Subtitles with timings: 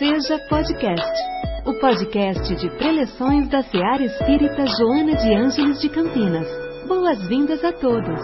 [0.00, 1.12] Seja Podcast,
[1.66, 6.48] o podcast de preleções da Seara Espírita Joana de Ângeles de Campinas.
[6.88, 8.18] Boas-vindas a todos.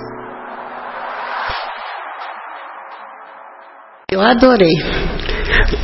[4.10, 4.72] Eu adorei,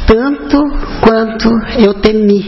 [0.07, 0.63] tanto
[1.05, 1.51] quanto
[1.87, 2.41] eu temi.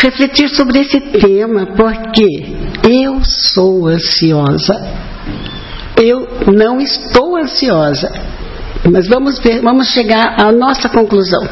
[0.00, 2.28] Refletir sobre esse tema, porque
[2.88, 4.72] eu sou ansiosa.
[6.00, 8.08] Eu não estou ansiosa,
[8.90, 11.42] mas vamos ver, vamos chegar à nossa conclusão.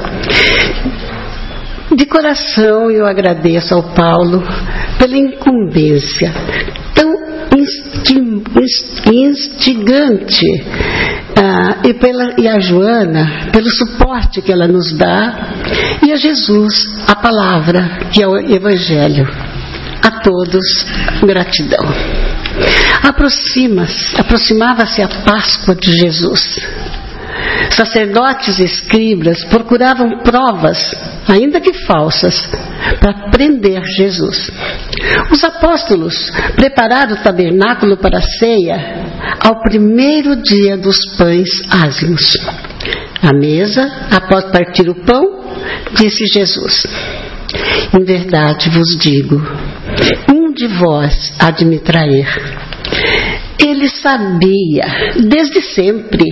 [1.94, 4.42] De coração eu agradeço ao Paulo
[4.98, 6.32] pela incumbência
[6.94, 7.14] tão
[9.12, 10.46] instigante
[11.36, 15.52] ah, e, pela, e a Joana pelo suporte que ela nos dá
[16.04, 19.28] e a Jesus, a palavra que é o Evangelho.
[20.02, 20.86] A todos,
[21.22, 21.84] gratidão.
[23.02, 26.58] Aproxima-se, aproximava-se a Páscoa de Jesus.
[27.70, 30.94] Sacerdotes e escribas procuravam provas,
[31.28, 32.48] ainda que falsas,
[33.00, 34.50] para prender Jesus.
[35.30, 39.04] Os apóstolos prepararam o tabernáculo para a ceia
[39.40, 42.30] ao primeiro dia dos pães ázimos.
[43.22, 45.40] À mesa, após partir o pão,
[45.96, 46.86] disse Jesus:
[47.92, 49.36] Em verdade vos digo,
[50.32, 52.26] um de vós há de me trair.
[53.58, 54.84] Ele sabia,
[55.28, 56.26] desde sempre,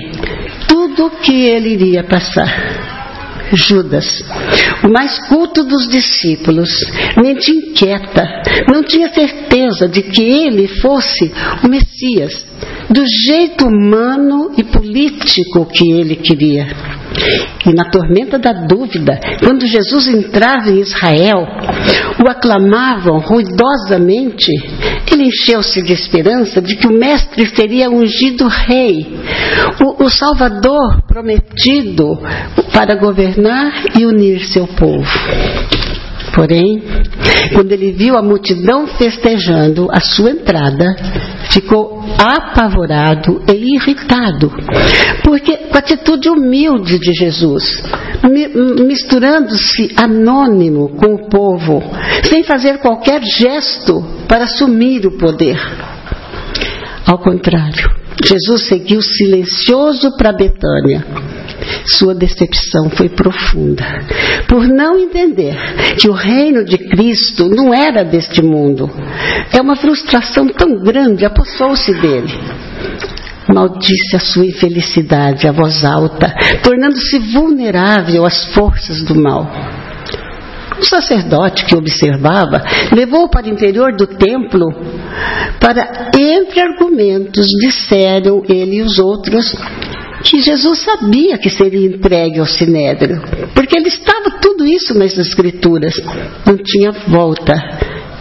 [0.95, 2.91] tudo que ele iria passar.
[3.55, 4.25] Judas,
[4.83, 6.71] o mais culto dos discípulos,
[7.23, 8.27] mente inquieta,
[8.67, 11.31] não tinha certeza de que ele fosse
[11.63, 12.47] o Messias,
[12.93, 16.67] do jeito humano e político que ele queria.
[17.67, 21.47] E na tormenta da dúvida, quando Jesus entrava em Israel,
[22.25, 24.51] o aclamavam ruidosamente,
[25.11, 29.07] ele encheu-se de esperança de que o Mestre seria ungido rei,
[29.81, 32.19] o, o Salvador prometido
[32.73, 35.07] para governar e unir seu povo.
[36.35, 36.83] Porém,
[37.55, 40.97] quando ele viu a multidão festejando a sua entrada,
[41.51, 44.53] ficou apavorado e irritado,
[45.25, 47.83] porque com a atitude humilde de Jesus,
[48.87, 51.83] misturando-se anônimo com o povo,
[52.25, 55.59] sem fazer qualquer gesto para assumir o poder.
[57.07, 57.91] Ao contrário,
[58.25, 61.05] Jesus seguiu silencioso para Betânia
[61.87, 63.85] sua decepção foi profunda,
[64.49, 65.57] por não entender
[65.99, 68.91] que o reino de Cristo não era deste mundo.
[69.53, 72.33] É uma frustração tão grande, apossou-se dele.
[73.53, 79.51] Maldisse a sua infelicidade a voz alta, tornando-se vulnerável às forças do mal.
[80.83, 84.67] O sacerdote que observava levou para o interior do templo
[85.61, 89.55] para, entre argumentos, disseram ele e os outros
[90.23, 93.23] que Jesus sabia que seria entregue ao sinédrio,
[93.55, 95.95] porque ele estava tudo isso nas escrituras,
[96.47, 97.55] não tinha volta.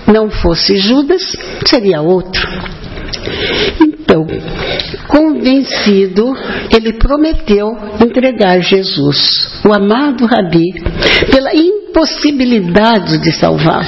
[0.08, 1.22] Não fosse Judas,
[1.66, 2.42] seria outro.
[3.80, 4.26] Então,
[5.08, 6.36] convencido,
[6.76, 7.70] ele prometeu
[8.04, 10.74] entregar Jesus, o amado Rabi,
[11.30, 13.86] pela impossibilidade de salvá-lo.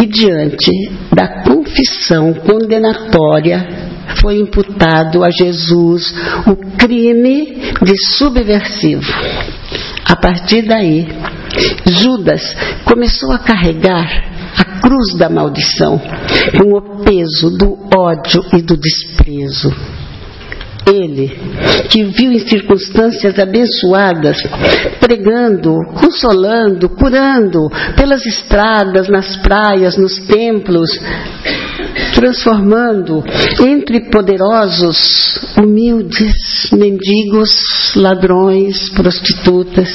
[0.00, 0.70] E diante
[1.14, 6.14] da confissão condenatória foi imputado a Jesus
[6.46, 9.12] o crime de subversivo.
[10.04, 11.06] A partir daí,
[11.86, 12.54] Judas
[12.84, 16.00] começou a carregar a cruz da maldição
[16.58, 19.72] com o peso do ódio e do desprezo.
[20.86, 21.28] Ele,
[21.88, 24.36] que viu em circunstâncias abençoadas,
[25.00, 30.90] pregando, consolando, curando pelas estradas, nas praias, nos templos,
[32.14, 33.22] transformando
[33.60, 39.90] entre poderosos, humildes, mendigos, ladrões, prostitutas.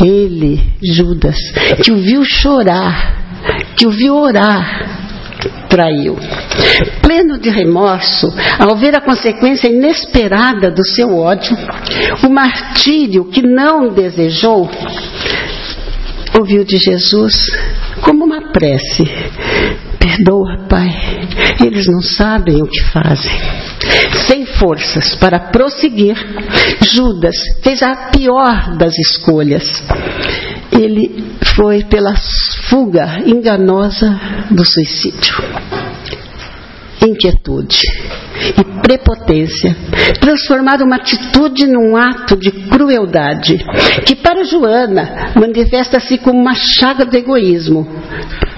[0.00, 1.36] Ele, Judas,
[1.82, 3.18] que o viu chorar,
[3.76, 5.00] que o viu orar,
[5.68, 6.16] traiu.
[7.02, 11.56] Pleno de remorso, ao ver a consequência inesperada do seu ódio,
[12.24, 14.68] o martírio que não desejou,
[16.38, 17.34] ouviu de Jesus
[18.02, 19.04] como uma prece:
[20.00, 20.88] Perdoa, Pai,
[21.62, 23.30] eles não sabem o que fazem.
[24.26, 26.16] Sem forças para prosseguir,
[26.80, 29.84] Judas fez a pior das escolhas.
[30.72, 31.22] Ele
[31.54, 32.14] foi pela
[32.68, 34.18] fuga enganosa
[34.50, 35.34] do suicídio.
[37.02, 37.80] Inquietude
[38.58, 39.76] e prepotência
[40.20, 43.58] transformaram uma atitude num ato de crueldade,
[44.06, 47.86] que para Joana manifesta-se como uma chaga do egoísmo,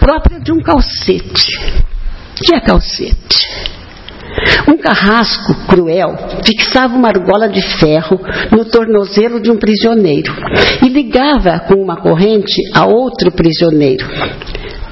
[0.02, 1.56] própria de um calcete.
[2.36, 3.46] O que é calcete?
[4.66, 8.18] Um carrasco cruel fixava uma argola de ferro
[8.50, 10.34] no tornozelo de um prisioneiro
[10.84, 14.04] e ligava com uma corrente a outro prisioneiro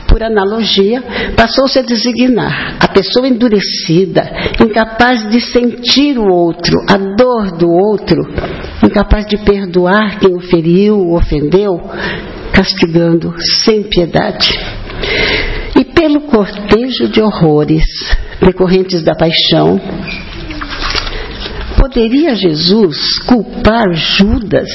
[0.07, 1.03] por analogia,
[1.37, 4.29] passou-se a designar a pessoa endurecida,
[4.61, 8.21] incapaz de sentir o outro, a dor do outro,
[8.85, 11.81] incapaz de perdoar quem o feriu, o ofendeu,
[12.53, 14.80] castigando sem piedade.
[15.79, 17.85] E pelo cortejo de horrores
[18.41, 19.81] decorrentes da paixão,
[21.79, 24.69] poderia Jesus culpar Judas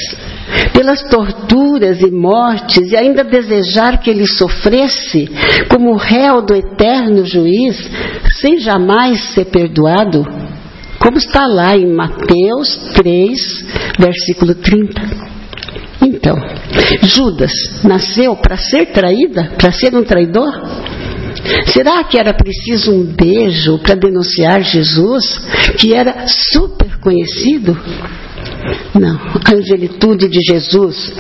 [0.73, 5.29] pelas torturas e mortes e ainda desejar que ele sofresse
[5.69, 7.89] como réu do eterno juiz,
[8.41, 10.25] sem jamais ser perdoado?
[10.99, 13.65] Como está lá em Mateus 3,
[13.99, 15.34] versículo 30.
[16.01, 16.35] Então,
[17.03, 17.51] Judas
[17.83, 20.51] nasceu para ser traída, para ser um traidor?
[21.67, 25.39] Será que era preciso um beijo para denunciar Jesus,
[25.77, 27.77] que era super conhecido?
[28.99, 31.13] Não, a angelitude de Jesus,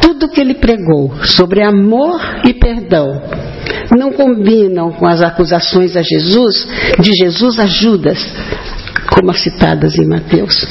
[0.00, 3.06] tudo que ele pregou sobre amor e perdão,
[3.96, 6.66] não combinam com as acusações a Jesus,
[6.98, 8.18] de Jesus a Judas,
[9.12, 10.66] como as citadas em Mateus.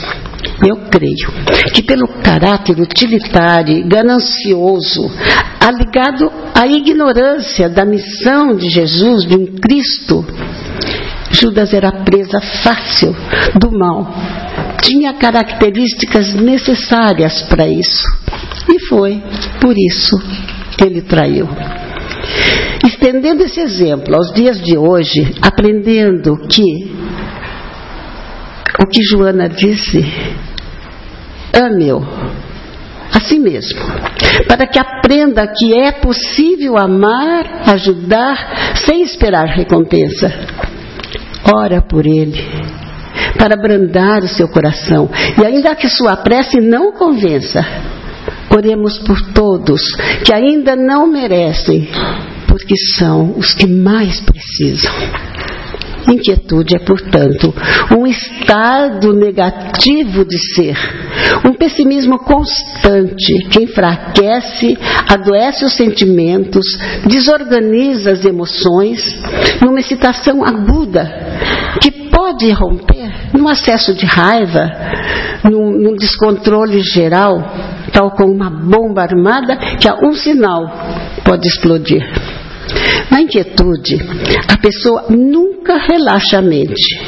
[0.66, 1.31] Eu creio
[1.74, 5.10] que pelo caráter utilitário ganancioso,
[5.60, 10.25] aligado à ignorância da missão de Jesus, de um Cristo,
[11.31, 13.16] Judas era presa fácil
[13.60, 14.07] do mal
[14.81, 18.04] tinha características necessárias para isso.
[18.69, 19.22] E foi
[19.60, 20.18] por isso
[20.78, 21.48] que ele traiu.
[22.86, 26.95] Estendendo esse exemplo aos dias de hoje, aprendendo que
[28.79, 30.06] o que Joana disse,
[31.53, 32.01] ame-o
[33.12, 33.79] a si mesmo,
[34.47, 40.31] para que aprenda que é possível amar, ajudar, sem esperar recompensa.
[41.56, 42.45] Ora por ele,
[43.38, 45.09] para abrandar o seu coração.
[45.41, 47.65] E ainda que sua prece não convença,
[48.53, 49.81] oremos por todos
[50.24, 51.89] que ainda não merecem,
[52.47, 54.91] porque são os que mais precisam.
[56.07, 57.54] Inquietude é, portanto,
[57.98, 60.77] um estado negativo de ser,
[61.45, 64.77] um pessimismo constante que enfraquece,
[65.09, 66.65] adoece os sentimentos,
[67.06, 69.04] desorganiza as emoções,
[69.62, 71.12] numa excitação aguda
[71.81, 74.71] que pode romper num acesso de raiva,
[75.44, 77.38] num, num descontrole geral,
[77.92, 80.63] tal como uma bomba armada que a um sinal
[81.24, 82.06] pode explodir.
[83.09, 83.98] Na inquietude,
[84.48, 87.00] a pessoa nunca relaxa a mente.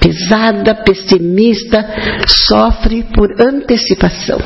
[0.00, 1.84] Pesada, pessimista,
[2.26, 4.38] sofre por antecipação.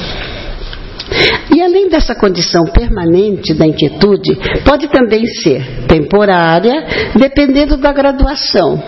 [1.54, 4.34] E além dessa condição permanente da inquietude,
[4.64, 8.82] pode também ser temporária, dependendo da graduação,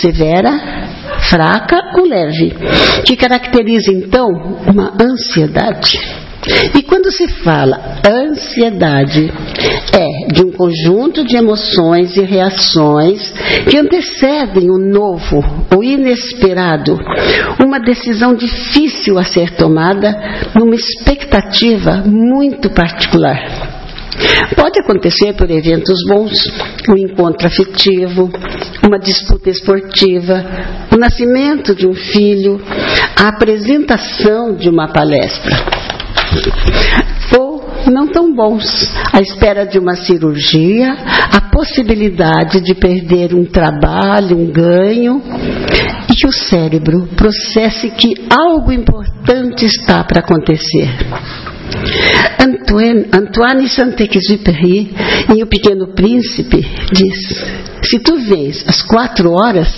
[0.00, 0.88] severa,
[1.28, 2.54] fraca ou leve,
[3.04, 4.28] que caracteriza então
[4.66, 5.98] uma ansiedade.
[6.74, 9.30] E quando se fala ansiedade,
[9.92, 13.32] é de um conjunto de emoções e reações
[13.68, 15.42] que antecedem o novo,
[15.76, 16.98] o inesperado,
[17.64, 20.14] uma decisão difícil a ser tomada
[20.54, 23.70] numa expectativa muito particular.
[24.54, 26.32] Pode acontecer por eventos bons,
[26.88, 28.30] um encontro afetivo,
[28.86, 30.44] uma disputa esportiva,
[30.92, 32.60] o nascimento de um filho,
[33.16, 35.56] a apresentação de uma palestra.
[37.38, 44.38] Ou não tão bons, à espera de uma cirurgia, a possibilidade de perder um trabalho,
[44.38, 45.22] um ganho,
[46.10, 50.88] e que o cérebro processe que algo importante está para acontecer.
[52.40, 54.92] Antoine, Antoine Saint-Exupéry,
[55.34, 57.44] em O Pequeno Príncipe, diz:
[57.84, 59.68] Se tu vês às quatro horas,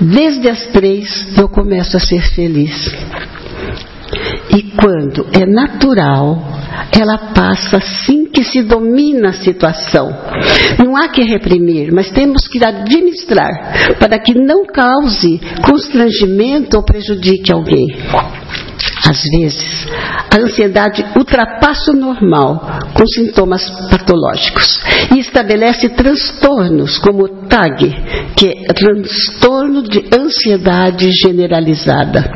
[0.00, 2.90] desde as três eu começo a ser feliz.
[4.50, 6.38] E quando é natural,
[6.90, 10.08] ela passa assim que se domina a situação.
[10.84, 17.52] Não há que reprimir, mas temos que administrar para que não cause constrangimento ou prejudique
[17.52, 17.86] alguém.
[19.08, 19.86] Às vezes,
[20.32, 24.80] a ansiedade ultrapassa o normal com sintomas patológicos
[25.14, 27.90] e estabelece transtornos como o TAG,
[28.36, 32.30] que é transtorno de ansiedade generalizada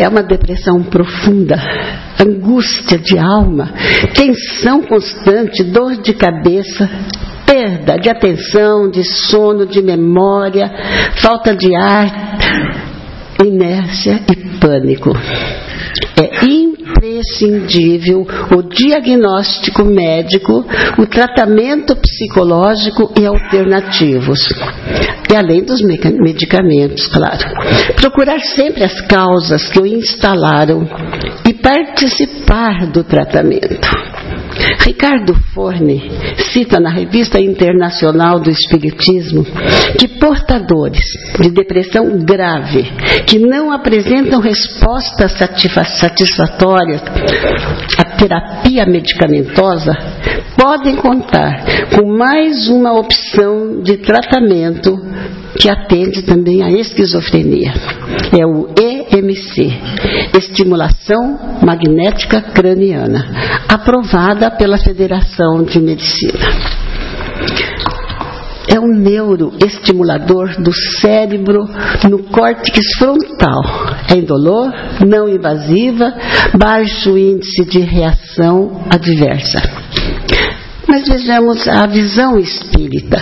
[0.00, 1.56] é uma depressão profunda,
[2.20, 3.72] angústia de alma,
[4.14, 6.88] tensão constante, dor de cabeça,
[7.46, 10.70] perda de atenção, de sono, de memória,
[11.16, 12.38] falta de ar,
[13.44, 15.10] inércia e pânico.
[16.16, 16.46] É
[17.02, 18.24] imprescindível
[18.56, 20.64] o diagnóstico médico,
[20.96, 24.38] o tratamento psicológico e alternativos.
[25.28, 27.44] E além dos medicamentos, claro.
[27.96, 30.86] Procurar sempre as causas que o instalaram
[31.48, 34.01] e participar do tratamento.
[34.84, 36.02] Ricardo Forne
[36.52, 39.44] cita na Revista Internacional do Espiritismo
[39.98, 41.04] que portadores
[41.40, 42.82] de depressão grave
[43.26, 47.00] que não apresentam resposta satisfatória
[47.96, 49.92] à terapia medicamentosa
[50.56, 51.64] podem contar
[51.96, 54.96] com mais uma opção de tratamento
[55.58, 57.72] que atende também à esquizofrenia.
[58.38, 59.72] É o EMC,
[60.38, 63.26] Estimulação Magnética Craniana,
[63.68, 66.81] aprovada pela Federação de Medicina.
[68.74, 71.68] É um neuroestimulador do cérebro
[72.08, 73.60] no córtex frontal.
[74.10, 74.72] É indolor,
[75.06, 76.14] não invasiva,
[76.58, 79.60] baixo índice de reação adversa.
[80.88, 83.18] Mas vejamos a visão espírita.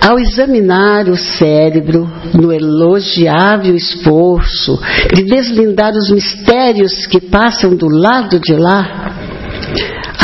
[0.00, 4.78] Ao examinar o cérebro no elogiável esforço
[5.14, 9.14] de deslindar os mistérios que passam do lado de lá,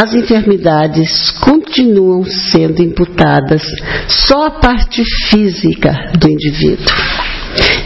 [0.01, 3.63] as enfermidades continuam sendo imputadas
[4.09, 7.20] só à parte física do indivíduo.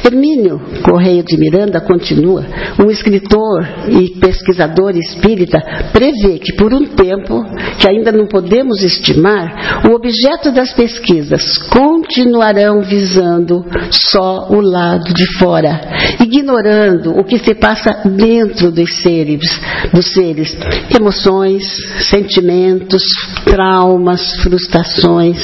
[0.04, 2.44] Hermínio Correia de Miranda continua,
[2.78, 5.58] um escritor e pesquisador espírita,
[5.92, 7.42] prevê que por um tempo,
[7.78, 15.38] que ainda não podemos estimar, o objeto das pesquisas continuarão visando só o lado de
[15.38, 15.80] fora,
[16.20, 19.60] ignorando o que se passa dentro dos seres,
[19.92, 20.54] dos seres,
[20.94, 21.64] emoções,
[22.10, 23.02] sentimentos,
[23.44, 25.38] traumas, frustrações.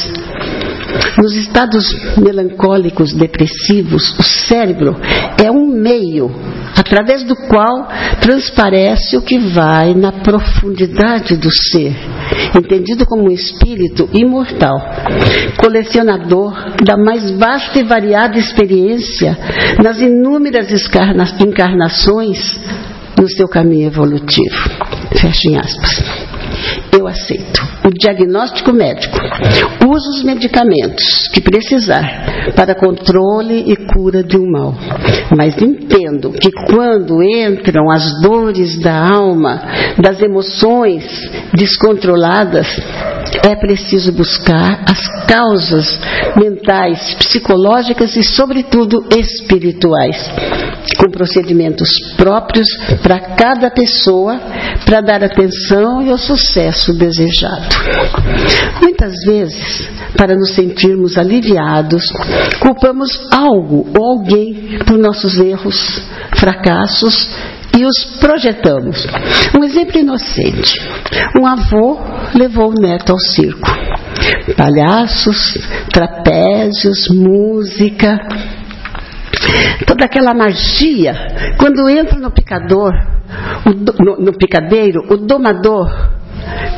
[1.19, 1.85] Nos estados
[2.17, 4.97] melancólicos, depressivos, o cérebro
[5.43, 6.31] é um meio
[6.77, 7.89] através do qual
[8.21, 11.95] transparece o que vai na profundidade do ser,
[12.57, 14.79] entendido como um espírito imortal,
[15.59, 16.55] colecionador
[16.85, 19.37] da mais vasta e variada experiência
[19.83, 20.69] nas inúmeras
[21.41, 22.59] encarnações
[23.21, 24.71] no seu caminho evolutivo.
[25.21, 26.30] Fechem aspas
[26.93, 27.61] eu aceito.
[27.85, 29.17] O diagnóstico médico.
[29.87, 34.75] Uso os medicamentos que precisar para controle e cura de um mal.
[35.37, 39.63] Mas entendo que quando entram as dores da alma,
[39.99, 41.05] das emoções
[41.55, 42.67] descontroladas,
[43.49, 46.01] é preciso buscar as causas
[46.37, 50.17] mentais, psicológicas e, sobretudo, espirituais,
[51.01, 52.69] com procedimentos próprios
[53.03, 54.39] para cada pessoa,
[54.85, 57.75] para dar atenção e o sucesso desejado.
[58.83, 62.05] Muitas vezes, para nos sentirmos aliviados,
[62.61, 66.03] culpamos algo ou alguém por nossos erros,
[66.37, 67.31] fracassos
[67.77, 69.07] e os projetamos.
[69.59, 70.75] Um exemplo inocente:
[71.41, 71.99] um avô
[72.35, 73.71] levou o neto ao circo.
[74.57, 75.57] Palhaços,
[75.93, 78.19] trapézios, música,
[79.87, 81.15] toda aquela magia.
[81.59, 82.93] Quando entra no picador,
[83.65, 86.11] no, no picadeiro, o domador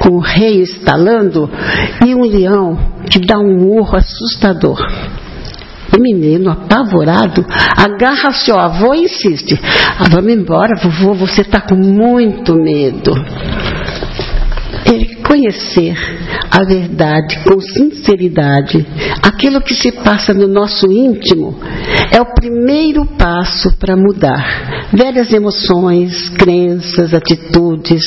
[0.00, 1.48] com o rei estalando
[2.04, 2.78] e um leão
[3.10, 4.78] que dá um urro assustador.
[5.96, 7.44] O menino, apavorado,
[7.76, 9.60] agarra seu avô e insiste:
[9.98, 13.12] ah, Vamos embora, vovô, você está com muito medo.
[14.92, 15.96] Ele conhecer
[16.50, 18.86] a verdade com sinceridade,
[19.22, 21.58] aquilo que se passa no nosso íntimo,
[22.10, 28.02] é o primeiro passo para mudar velhas emoções, crenças, atitudes,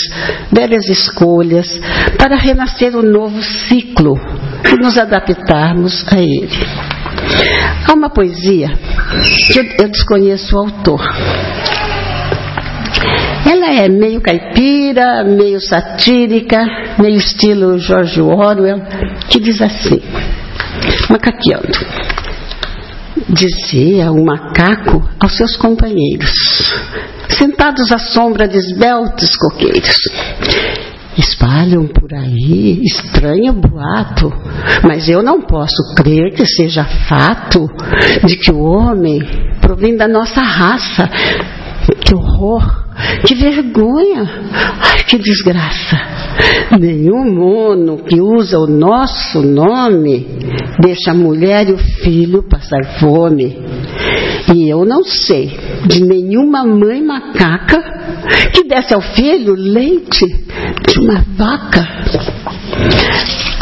[0.51, 1.81] velhas escolhas,
[2.19, 4.13] para renascer um novo ciclo
[4.71, 6.67] e nos adaptarmos a ele.
[7.87, 8.69] Há uma poesia
[9.51, 11.01] que eu, desconheço o autor.
[13.45, 16.65] Ela é meio caipira, meio satírica,
[16.99, 18.81] meio estilo George Orwell,
[19.29, 20.01] que diz assim:
[21.09, 21.77] macaqueando.
[23.29, 26.31] Dizia o macaco aos seus companheiros,
[27.29, 29.95] sentados à sombra de esbeltos coqueiros.
[31.17, 34.29] Espalham por aí estranho boato,
[34.85, 37.67] mas eu não posso crer que seja fato
[38.25, 39.21] de que o homem
[39.61, 41.09] provém da nossa raça.
[42.01, 42.84] Que horror!
[43.25, 44.29] Que vergonha!
[44.81, 46.15] Ai, que desgraça!
[46.79, 50.27] Nenhum mono que usa o nosso nome
[50.79, 53.57] deixa a mulher e o filho passar fome.
[54.53, 55.57] E eu não sei
[55.87, 57.81] de nenhuma mãe macaca
[58.53, 61.87] que desse ao filho leite de uma vaca.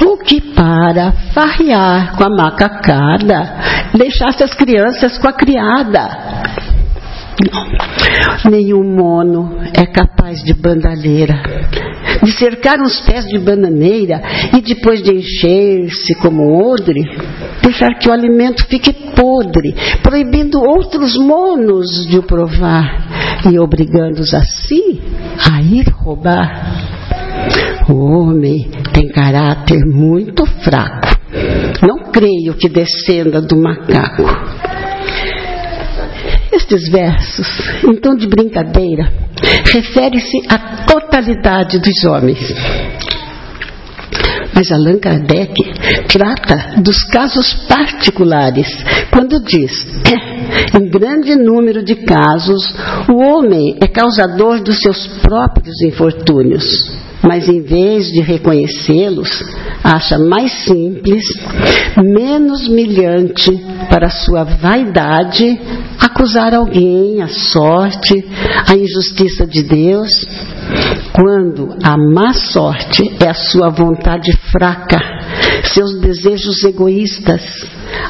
[0.05, 3.53] O que para farrear com a macacada,
[3.95, 6.10] deixasse as crianças com a criada.
[7.51, 7.92] Não.
[8.50, 11.41] Nenhum mono é capaz de bandalheira,
[12.22, 14.22] de cercar uns pés de bananeira
[14.55, 17.01] e depois de encher-se como odre,
[17.62, 25.00] deixar que o alimento fique podre, proibindo outros monos de o provar e obrigando-os assim
[25.51, 26.93] a ir roubar.
[27.89, 31.13] O homem tem caráter muito fraco.
[31.86, 34.24] Não creio que descenda do macaco.
[36.63, 37.48] Estes versos,
[38.01, 39.12] tom de brincadeira,
[39.65, 42.39] refere-se à totalidade dos homens.
[44.55, 45.53] Mas Allan Kardec
[46.08, 48.67] trata dos casos particulares,
[49.12, 49.86] quando diz:
[50.79, 52.74] em grande número de casos,
[53.10, 56.63] o homem é causador dos seus próprios infortúnios
[57.24, 59.30] mas em vez de reconhecê-los,
[59.84, 61.24] acha mais simples,
[61.98, 63.51] menos humilhante
[63.89, 65.60] para sua vaidade
[66.00, 68.13] acusar alguém, a sorte,
[68.68, 70.10] a injustiça de Deus,
[71.13, 75.00] quando a má sorte é a sua vontade fraca,
[75.74, 77.42] seus desejos egoístas,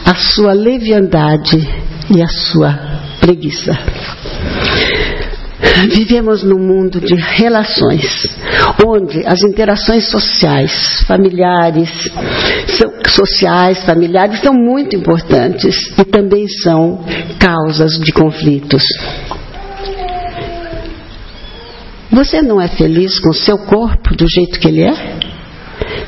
[0.06, 1.58] a sua leviandade
[2.16, 3.72] e a sua preguiça.
[5.90, 8.28] Vivemos num mundo de relações,
[8.86, 11.90] onde as interações sociais, familiares,
[13.10, 17.04] sociais, familiares são muito importantes e também são
[17.40, 18.84] causas de conflitos.
[22.12, 24.94] Você não é feliz com o seu corpo do jeito que ele é?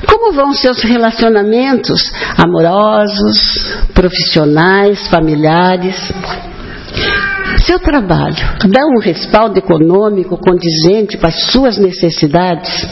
[0.08, 5.96] Como vão seus relacionamentos amorosos, profissionais, familiares?
[7.66, 8.36] Seu trabalho
[8.70, 12.88] dá um respaldo econômico condizente com as suas necessidades?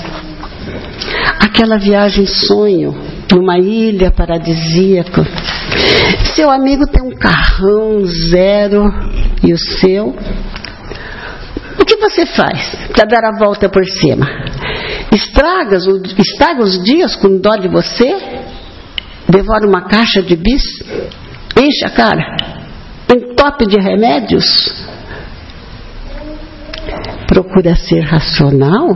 [1.39, 2.95] Aquela viagem sonho
[3.31, 5.23] numa ilha paradisíaca.
[6.35, 8.85] Seu amigo tem um carrão zero
[9.43, 10.15] e o seu?
[11.79, 14.25] O que você faz para dar a volta por cima?
[15.13, 15.77] Estraga,
[16.17, 18.17] estraga os dias com dó de você?
[19.29, 20.63] Devora uma caixa de bis?
[21.55, 22.62] Enche a cara?
[23.10, 24.45] Entope de remédios?
[27.27, 28.95] Procura ser racional?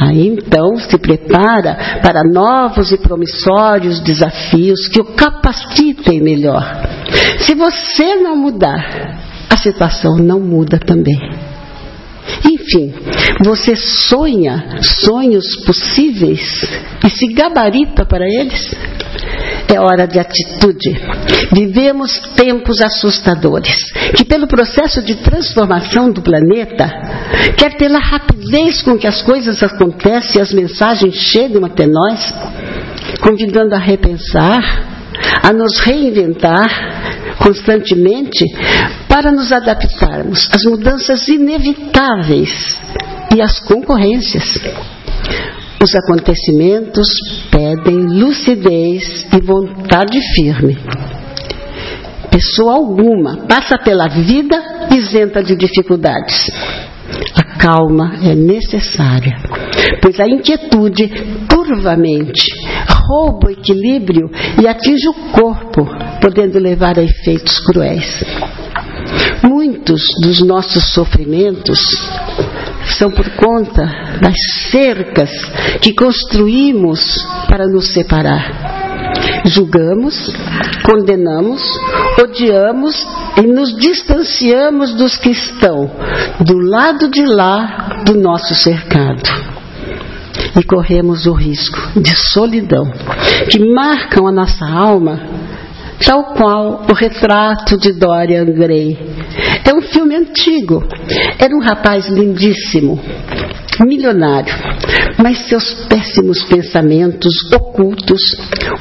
[0.00, 6.62] Aí então se prepara para novos e promissórios desafios que o capacitem melhor.
[7.40, 9.18] Se você não mudar,
[9.50, 11.18] a situação não muda também.
[12.44, 12.94] Enfim,
[13.44, 16.40] você sonha sonhos possíveis
[17.04, 18.70] e se gabarita para eles?
[19.70, 20.90] É hora de atitude.
[21.52, 23.76] Vivemos tempos assustadores,
[24.16, 26.90] que pelo processo de transformação do planeta,
[27.56, 32.34] quer pela rapidez com que as coisas acontecem e as mensagens chegam até nós,
[33.20, 34.62] convidando a repensar,
[35.42, 38.44] a nos reinventar constantemente
[39.08, 42.78] para nos adaptarmos às mudanças inevitáveis
[43.34, 44.58] e às concorrências.
[45.80, 47.06] Os acontecimentos
[47.52, 50.76] pedem lucidez e vontade firme.
[52.30, 54.60] Pessoa alguma passa pela vida
[54.92, 56.50] isenta de dificuldades.
[57.34, 59.36] A calma é necessária,
[60.02, 61.08] pois a inquietude
[61.48, 62.46] turva a mente,
[63.06, 64.28] rouba o equilíbrio
[64.60, 65.88] e atinge o corpo,
[66.20, 68.24] podendo levar a efeitos cruéis.
[69.42, 71.78] Muitos dos nossos sofrimentos
[72.94, 73.84] são por conta
[74.20, 74.36] das
[74.70, 75.30] cercas
[75.80, 77.00] que construímos
[77.48, 78.78] para nos separar.
[79.46, 80.32] Julgamos,
[80.84, 81.62] condenamos,
[82.22, 85.90] odiamos e nos distanciamos dos que estão
[86.40, 89.48] do lado de lá do nosso cercado.
[90.58, 92.90] E corremos o risco de solidão,
[93.50, 95.20] que marcam a nossa alma
[96.04, 98.96] tal qual o retrato de Dorian Gray.
[99.64, 100.82] É um filme antigo.
[101.38, 103.00] Era um rapaz lindíssimo,
[103.84, 104.54] milionário,
[105.18, 108.20] mas seus péssimos pensamentos ocultos,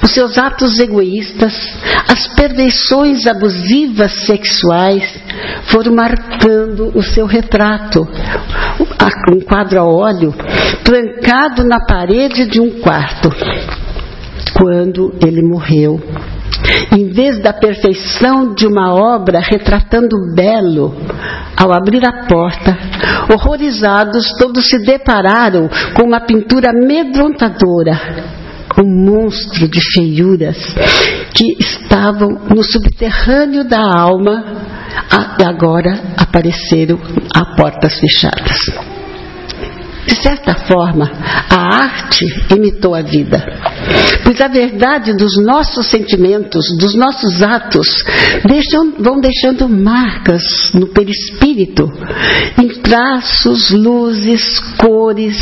[0.01, 1.53] os seus atos egoístas,
[2.07, 5.03] as perversões abusivas sexuais
[5.65, 8.07] foram marcando o seu retrato.
[9.31, 10.33] Um quadro a óleo
[10.83, 13.29] trancado na parede de um quarto.
[14.53, 16.01] Quando ele morreu,
[16.91, 20.95] em vez da perfeição de uma obra retratando o belo,
[21.55, 22.77] ao abrir a porta,
[23.33, 27.99] horrorizados, todos se depararam com uma pintura amedrontadora,
[28.79, 30.57] um monstro de feiuras
[31.33, 34.43] que estavam no subterrâneo da alma
[35.39, 36.99] e agora apareceram
[37.33, 38.96] a portas fechadas.
[40.15, 41.09] Certa forma,
[41.49, 43.43] a arte imitou a vida.
[44.23, 47.87] Pois a verdade dos nossos sentimentos, dos nossos atos,
[48.45, 50.43] deixam, vão deixando marcas
[50.73, 51.91] no perispírito,
[52.61, 55.37] em traços, luzes, cores,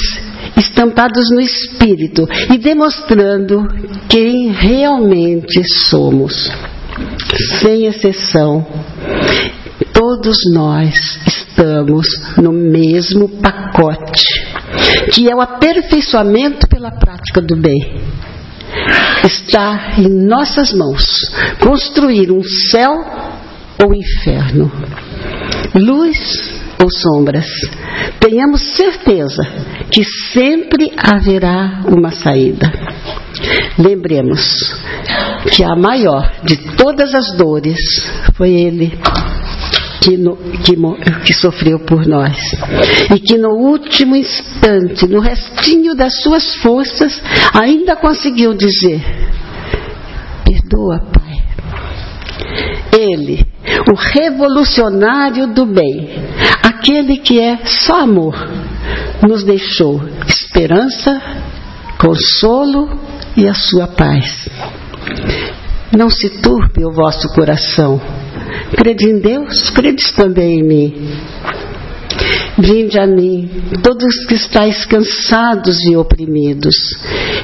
[0.57, 3.67] estampados no espírito e demonstrando
[4.07, 6.51] quem realmente somos.
[7.59, 8.65] Sem exceção,
[9.93, 14.25] todos nós estamos no mesmo pacote,
[15.11, 18.01] que é o aperfeiçoamento pela prática do bem.
[19.23, 21.05] Está em nossas mãos
[21.59, 22.93] construir um céu
[23.83, 24.71] ou inferno,
[25.75, 27.47] luz ou sombras.
[28.19, 29.43] Tenhamos certeza
[29.89, 32.71] que sempre haverá uma saída.
[33.77, 34.75] Lembremos
[35.51, 37.77] que a maior de todas as dores
[38.35, 38.97] foi Ele
[40.05, 40.75] que, no, que,
[41.25, 42.37] que, sofreu por nós.
[43.13, 47.19] E que no último instante, no restinho das suas forças,
[47.59, 49.01] ainda conseguiu dizer:
[50.45, 51.25] Perdoa, Pai.
[52.95, 53.45] Ele,
[53.91, 56.09] o revolucionário do bem,
[56.61, 58.35] aquele que é só amor,
[59.27, 61.19] nos deixou esperança,
[61.99, 62.99] consolo
[63.35, 64.47] e a sua paz.
[65.97, 67.99] Não se turbe o vosso coração.
[68.77, 70.93] Crede em Deus, credes também em mim.
[72.57, 73.49] Vinde a mim,
[73.83, 76.75] todos que estáis cansados e oprimidos,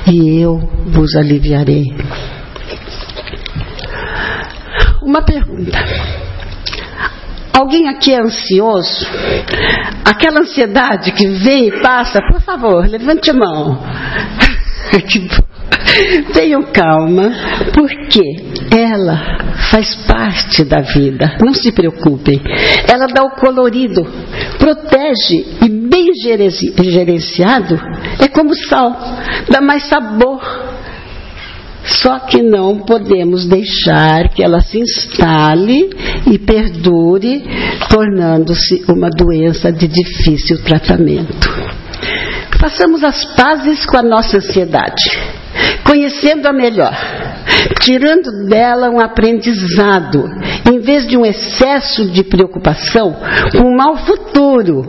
[0.10, 1.93] e eu vos aliviarei.
[5.02, 5.78] Uma pergunta.
[7.54, 9.06] Alguém aqui é ansioso?
[10.06, 13.84] Aquela ansiedade que vem e passa, por favor, levante a mão.
[16.34, 17.32] Tenham calma,
[17.74, 18.21] porque
[18.71, 21.38] ela faz parte da vida.
[21.41, 22.41] Não se preocupem.
[22.88, 24.05] Ela dá o colorido,
[24.60, 27.79] protege e bem gerenciado
[28.19, 28.95] é como sal,
[29.49, 30.41] dá mais sabor.
[31.84, 35.89] Só que não podemos deixar que ela se instale
[36.31, 37.43] e perdure,
[37.89, 41.49] tornando-se uma doença de difícil tratamento.
[42.60, 45.40] Façamos as pazes com a nossa ansiedade
[45.83, 46.95] conhecendo-a melhor,
[47.81, 50.29] tirando dela um aprendizado,
[50.71, 53.15] em vez de um excesso de preocupação
[53.51, 54.85] com um mau futuro,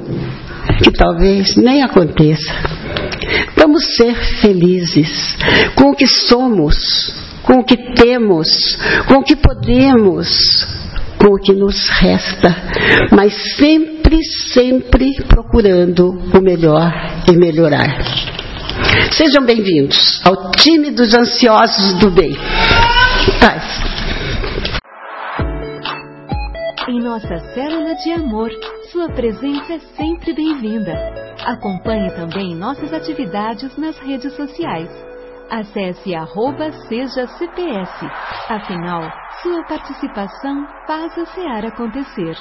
[0.82, 2.52] que talvez nem aconteça.
[3.56, 5.36] Vamos ser felizes
[5.74, 8.48] com o que somos, com o que temos,
[9.06, 10.28] com o que podemos,
[11.18, 12.54] com o que nos resta,
[13.12, 14.22] mas sempre,
[14.52, 16.92] sempre procurando o melhor
[17.30, 18.31] e melhorar.
[19.12, 22.32] Sejam bem-vindos ao time dos ansiosos do bem.
[23.38, 23.62] Paz.
[26.88, 28.50] Em nossa célula de amor,
[28.90, 30.94] sua presença é sempre bem-vinda.
[31.44, 34.88] Acompanhe também nossas atividades nas redes sociais.
[35.50, 38.06] Acesse arroba seja CPS.
[38.48, 39.02] Afinal,
[39.42, 42.34] sua participação faz a SEAR acontecer.